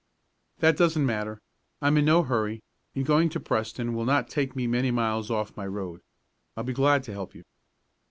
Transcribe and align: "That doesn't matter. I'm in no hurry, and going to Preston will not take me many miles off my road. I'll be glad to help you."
"That 0.61 0.77
doesn't 0.77 1.05
matter. 1.05 1.43
I'm 1.79 1.95
in 1.95 2.05
no 2.05 2.23
hurry, 2.23 2.63
and 2.95 3.05
going 3.05 3.29
to 3.29 3.39
Preston 3.39 3.93
will 3.93 4.03
not 4.05 4.29
take 4.29 4.55
me 4.55 4.65
many 4.65 4.89
miles 4.89 5.29
off 5.29 5.55
my 5.55 5.67
road. 5.67 6.01
I'll 6.57 6.63
be 6.63 6.73
glad 6.73 7.03
to 7.03 7.13
help 7.13 7.35
you." 7.35 7.43